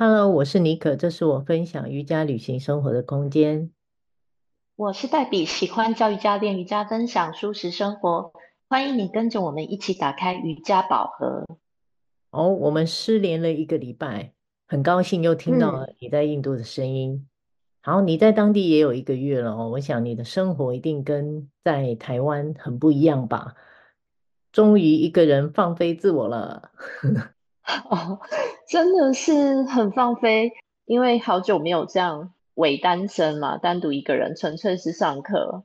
[0.00, 3.72] Hello，我是妮可，这是我分享瑜伽旅行生活的空间。
[4.76, 8.32] 我是黛比，喜欢教瑜伽、练瑜伽、分享舒适生活。
[8.68, 11.44] 欢迎你跟着我们一起打开瑜伽宝盒。
[12.30, 14.34] 哦，我们失联了一个礼拜，
[14.68, 17.14] 很高兴又听到了你在印度的声音。
[17.14, 17.26] 嗯、
[17.82, 23.56] 好，你在当地也有一个月了哦，我想你的生活一定跟在台湾很不一样吧？
[24.52, 26.70] 终于一个人放飞自我了。
[27.90, 28.18] 哦，
[28.68, 30.52] 真的是很放飞，
[30.86, 35.64] 因为好久没有这样伪单身嘛，单独一个人，纯粹是上课、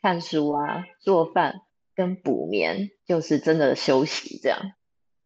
[0.00, 1.60] 看书啊、做饭
[1.94, 4.58] 跟补眠，就是真的休息这样。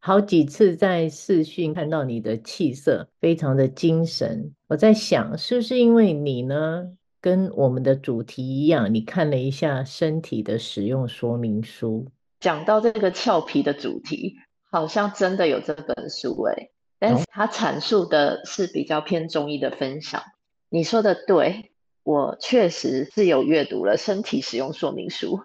[0.00, 12.08] 好几次在视讯看到你的气色非常的精神，我在想是不是因为你呢，跟我们的主题一样，你看了一下身体的使用说明书，
[12.40, 14.36] 讲到这个俏皮的主题。
[14.76, 20.22] 好像真的有这本书诶，但是他阐述的是比较偏中医的分享。
[20.68, 25.40] 你说的对，我确实是有阅读了身体使用说明书。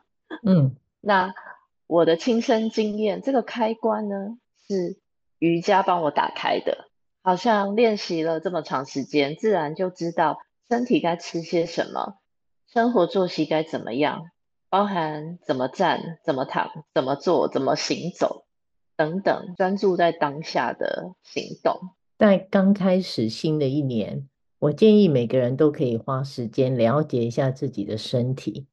[0.46, 1.34] 嗯， 那
[1.88, 4.38] 我的亲身经验，这个开关呢
[4.68, 4.98] 是
[5.40, 6.90] 瑜伽帮我打开的。
[7.24, 12.16] 好像练习了这么长时间，自然就知道身体该吃些什么，
[12.68, 14.26] 生活作息该怎么样，
[14.70, 18.44] 包含怎么站、怎么躺、怎么坐、怎么行走。
[19.02, 21.76] 等等，专注在当下的行动。
[22.20, 28.68] 在刚开始新的一年，我建议每个人都可以花时间了解一下自己的身体，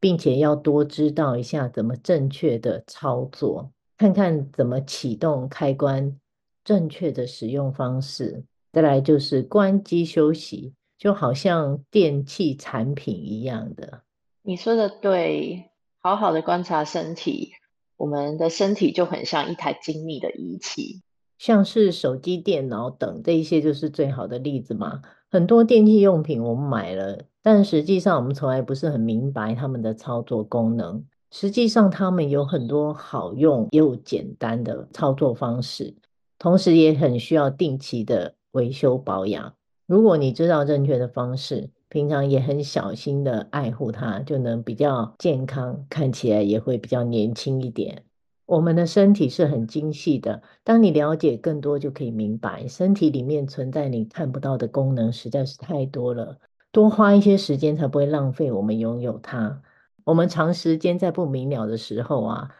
[0.00, 6.18] 并且要多知道一下怎么正确的操作，看看怎么启动开关，
[6.64, 8.42] 正确的使用方式。
[8.72, 14.00] 再来就是关机休息，就好像电器产品一样的。
[14.40, 15.70] 你说的对，
[16.00, 17.52] 好好的观察身体。
[17.96, 21.02] 我们的身体就很像一台精密的仪器，
[21.38, 25.02] 像是手机、电脑等这一些就是最好的例子嘛。
[25.30, 31.04] 很多电器用品我们买了，但实际上我们从来不是很明白它们的操作功能。
[31.30, 35.96] 实际上，它们有很多好用又简单的操作方式，
[36.38, 39.52] 同时也很需要定期的维修保养。
[39.86, 48.02] 如果你知道正确的方式，平常也很小心的爱护它，就能比较健康，看起来也会比较年轻一点。
[48.46, 56.36] 我们的身体是很精细的，当你了解更多，就可以明白身体里面存在你看不到的功能实在是太多了。
[56.72, 59.62] 多花一些时间，才不会浪费我们拥有它。
[60.02, 62.50] 我们长时间在不明了的时候啊，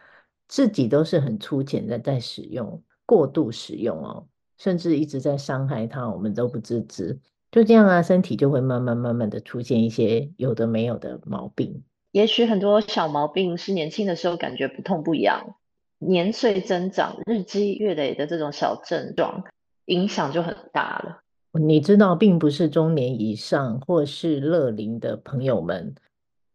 [0.47, 4.25] 自己都是很粗浅的在使用，过度使用哦，
[4.57, 7.19] 甚至一直在伤害它，我们都不自知。
[7.55, 11.83] 就这样啊，身体就会慢慢慢慢的出现一些有的没有的毛病。
[12.11, 15.55] 也许很多小毛病是年轻的时候感觉不痛不痒，
[15.97, 19.45] 年岁增长、日积月累的这种小症状，
[19.85, 21.21] 影响就很大了。
[21.57, 25.95] 你知道，并不是中年以上或是乐龄的朋友们，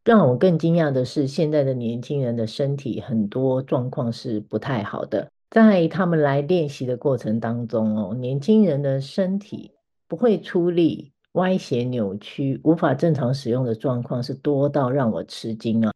[0.04, 5.30] 让我更惊讶的是，现在的年轻人的身体很多状况是不太好的。
[5.48, 9.72] 在他们来练习的过程当中哦，年轻人的身体。
[10.10, 15.94] 不会出力、歪斜扭曲、无法正常使用的状况是多到让我吃惊啊！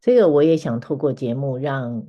[0.00, 2.02] 这个我也想透过节目让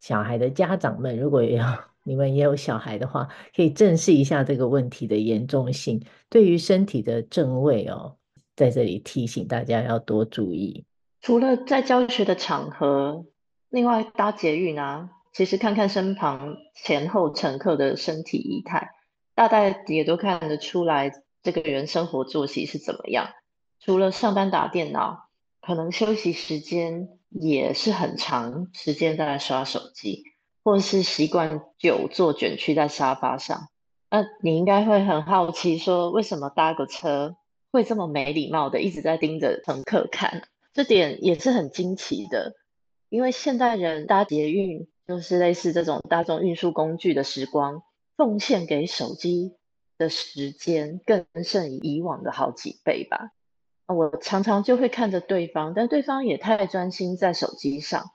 [0.00, 1.64] 小孩的家长们，如果也有
[2.02, 6.02] 你们也有小孩的话，可以正视一下这个问题的严重性。
[6.30, 8.16] 对于身体的正位哦，
[8.56, 10.86] 在这里提醒大家要多注意。
[11.20, 13.26] 除了在教学的场合，
[13.68, 18.92] 另外搭捷运啊，其实看看身旁前后乘客的身体仪态。
[19.36, 23.28] 大概也都看得出来，这个人生活作息是怎么样。
[23.78, 25.28] 除了上班打电脑，
[25.60, 30.24] 可能休息时间也是很长时间在刷手机，
[30.64, 33.68] 或是习惯久坐卷曲在沙发上。
[34.10, 37.36] 那你应该会很好奇，说为什么搭个车
[37.70, 40.48] 会这么没礼貌的一直在盯着乘客看？
[40.72, 42.54] 这点也是很惊奇的，
[43.10, 47.82] 因为现代人搭捷运就是类似这种大众运输工具的时光。
[48.16, 49.56] 奉献给手机
[49.98, 53.32] 的时间更胜以往的好几倍吧。
[53.86, 58.10] 我常常就会看着对方，但对方也太专心在手机上，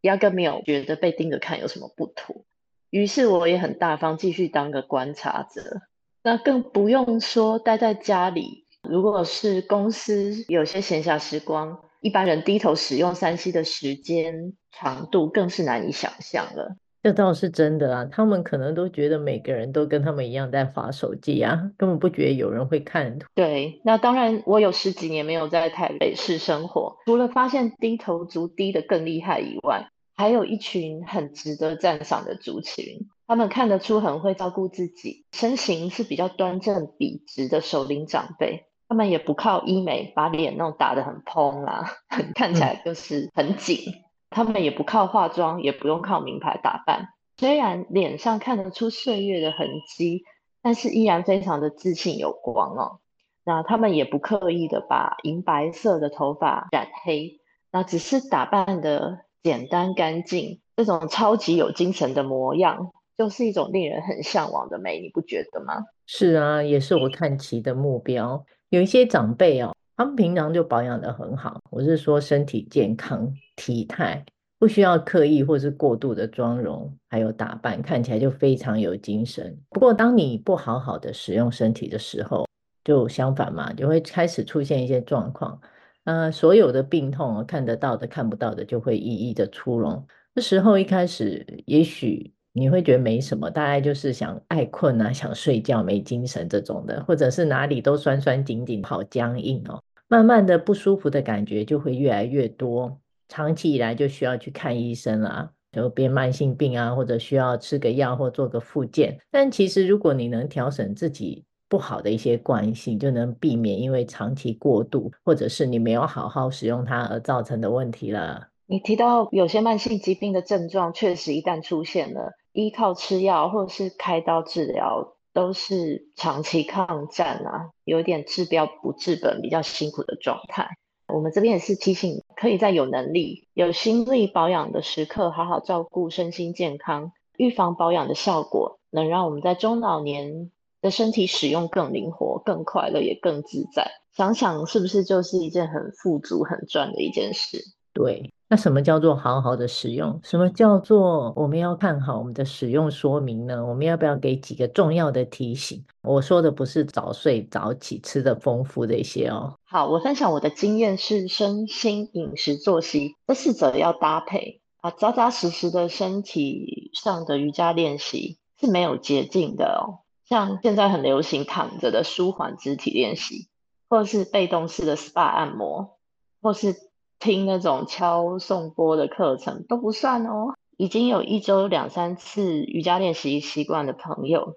[0.00, 2.44] 压根没有觉得被盯着看有什么不妥。
[2.90, 5.80] 于是我也很大方，继续当个观察者。
[6.24, 16.76] 那更不用说待在家里，如果是公司有些闲暇时光，一般人低头使用 3C 的时间长度更是难以想象了。
[17.02, 23.18] 这倒是真的啊，他们可能都觉得每个人都跟他们一样在划手机啊，根本不觉得有人会看。
[23.34, 38.66] 对，那当然，我有十几年没有在台北市生活，除了发现低头族低得更厉害以外，还有一群很值得赞赏的族群，他们看得出很会照顾自己，身形是比较端正笔直的熟龄长辈。
[38.88, 41.90] 他们也不靠医美把脸弄打得很蓬啊，
[42.36, 43.78] 看起来就是很紧。
[43.86, 43.94] 嗯、
[44.32, 47.08] 他们也不靠化妆，也不用靠名牌打扮。
[47.36, 50.24] 虽然脸上看得出岁月的痕迹，
[50.62, 53.00] 但是依然非常的自信有光哦。
[53.44, 57.40] 那他们也不刻意的把银白色的头发染黑，
[57.72, 65.74] 那只是打扮的简单干净，这种超级有精神的模样，就是一种令人很向往的美，你不觉得吗？
[66.06, 68.44] 是啊，也是我看齐的目标。
[68.68, 71.60] 有一些长辈哦，他们平常就保养得很好。
[71.70, 74.24] 我是说身体健康、体态
[74.58, 79.56] 不需要刻意或是过度的妆容，还有打扮，看起来就非常有精神。
[79.70, 82.48] 不过，当你不好好的使用身体的时候，
[82.82, 85.60] 就相反嘛，就会开始出现一些状况。
[86.02, 90.04] 呃，所有的病痛，看得到的、看不到的，就会一一的出笼。
[90.34, 92.34] 这时候一开始，也许。
[92.54, 99.82] 你会觉得没什么，大概就是想爱困啊，想睡觉没精神这种的，或者是哪里都酸酸紧紧、好僵硬哦。
[100.12, 102.98] 慢慢的不舒服的感觉就会越来越多，
[103.30, 109.18] 长期以来就需要去看医生啦，就变慢性病啊，或者需要吃个药或做个复健。
[109.30, 118.48] 但其实如果你能调整自己不好的一些惯性，就能避免因为长期过度，或者是你没有好好使用它而造成的问题了。
[118.66, 122.32] 你提到有些慢性疾病的症状，确实一旦出现了。
[122.52, 130.76] 依靠吃药或者是开刀治疗，都是长期抗战啊，有点治标不治本，比较辛苦的状态。
[131.08, 137.12] 我们这边也是提醒，可以在有能力、有心力保养的时刻，好好照顾身心健康。
[137.36, 140.50] 预防保养的效果，能让我们在中老年
[140.80, 143.90] 的身体使用更灵活、更快乐，也更自在。
[144.14, 147.58] 想想是不是就是一件很富足、很赚的一件事？
[147.92, 148.32] 对。
[148.48, 150.20] 那什么叫做好好的使用？
[150.22, 153.64] 什么叫做我们要看好我们的使用说明呢？
[153.64, 155.82] 我们要不要给几个重要的提醒？
[156.02, 159.54] 我说的不是早睡早起、吃得丰富这些哦。
[159.64, 170.04] 好，我分享我的经验是身心饮食作息这四者要搭配啊，扎扎实实的身体上的瑜伽练习是没有捷径的哦。
[170.28, 173.48] 像现在很流行躺着的舒缓肢体练习，
[173.88, 175.96] 或是被动式的 SPA 按摩，
[176.42, 176.91] 或是。
[177.22, 180.54] 听那种敲送波的课程都不算哦。
[180.76, 184.56] 已经有一周两三次瑜伽练习习惯的朋友，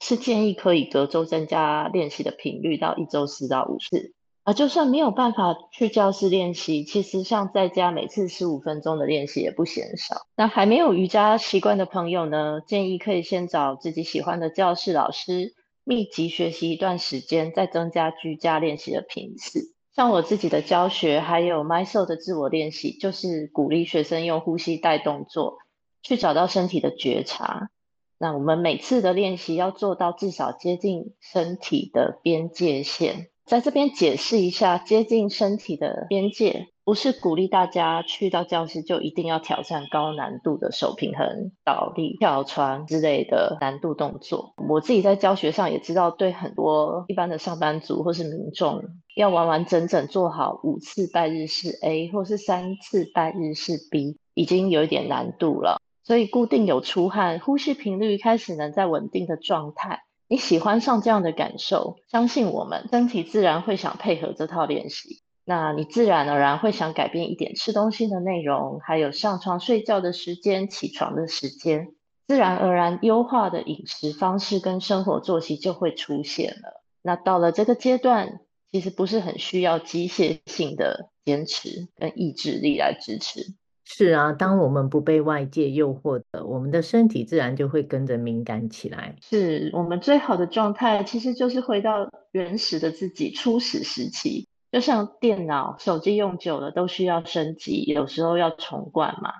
[0.00, 4.14] 是建议可以隔周增加练习的频率到一周四到五次
[4.44, 4.54] 啊。
[4.54, 10.22] 就算没有办法去教室练习，其实像在家每次十五分钟的练习也不嫌少。
[10.34, 19.74] 那还没有瑜伽习惯的朋友呢，建议可以先找自己喜欢的教室老师，密集学习一段时间，再增加居家练习的频次。
[19.98, 25.58] 像我自己的教学，还有 My Soul 的自我练习，就是鼓励学生用呼吸带动作
[26.02, 27.70] 去找到身体的觉察。
[28.16, 33.30] 那我们每次的练习要做到至少接近身体的边界线。
[33.48, 36.66] 在这边解释一下，接近身体的边界。
[36.84, 44.52] 不是鼓励大家去到教室就一定要挑战高难度的手平衡、倒立、跳船之类的难度动作。
[44.68, 48.84] 我自己在教学上也知道，对很多一般的上班族或是民众，
[49.16, 55.80] 要完完整整做好五次拜日式 A 或是三次拜日式 B，已经有一点难度了。
[56.04, 60.00] 所以固定有出汗，呼吸频率开始能在稳定的状态。
[60.28, 65.22] 你喜欢上这样的感受，相信我们，身体自然会想配合这套练习。
[65.44, 71.94] 那你自然而然会想改变一点吃东西的内容，还有上床睡觉的时间、起床的时间，
[72.26, 76.82] 自然而然优化的饮食方式跟生活作息就会出现了。
[77.00, 83.54] 那到了这个阶段，其实不是很需要机械性的坚持跟意志力来支持。
[83.90, 89.16] 是啊，当我们不被外界诱惑的，我们的身体自然就会跟着敏感起来。
[89.22, 94.46] 是我们最好的状态，其实就是回到原始的自己，初始时期。
[94.70, 99.32] 就像电脑、手机用久了都需要升级，有时候要重灌嘛。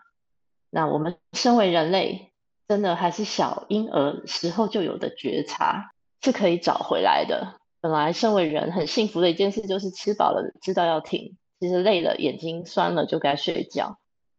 [0.70, 2.32] 那我们身为人类，
[2.66, 5.90] 真的还是小婴儿时候就有的觉察
[6.22, 7.56] 是可以找回来的。
[7.82, 13.98] 本来身为人很幸福的一件事，就是吃饱了知道要停，其实累了、眼睛酸了就该睡觉，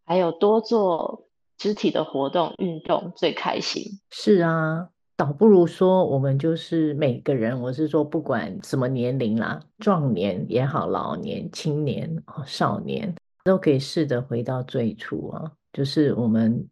[0.09, 3.83] 还有多做肢体的活动运动最开心。
[4.09, 4.89] 是啊。
[5.15, 12.09] 倒不如说，我们就是每个人，我是说，不管什么年龄啦，壮年也好，老年、青年、
[12.45, 13.13] 少年，
[13.43, 16.65] 都可以试着回到最初啊，就是我们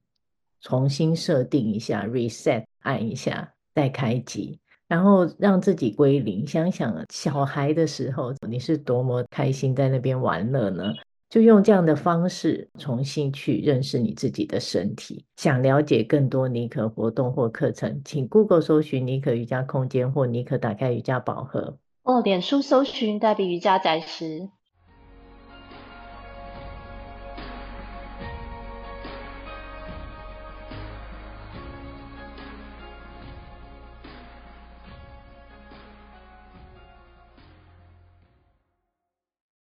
[0.62, 6.48] 重新设定一下，reset，按一下，再开机，然后让自己归零。
[6.48, 10.86] 想想小孩的时候，你是多么开心在那边玩乐呢？
[11.30, 15.26] 就用这样的方式重新去认识你自己的身体。
[15.36, 24.50] 想了解更多妮可活动或课程，请 Google 搜寻妮可瑜伽空间或妮可打开瑜伽宝盒，哦脸书搜寻黛比瑜伽宅时。